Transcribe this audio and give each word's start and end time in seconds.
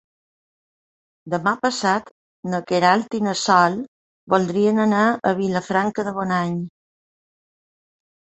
Demà 1.33 1.51
passat 1.65 2.07
na 2.53 2.61
Queralt 2.71 3.17
i 3.17 3.19
na 3.25 3.35
Sol 3.41 3.75
voldrien 4.35 4.81
anar 4.87 5.03
a 5.11 5.35
Vilafranca 5.43 6.07
de 6.09 6.15
Bonany. 6.17 6.57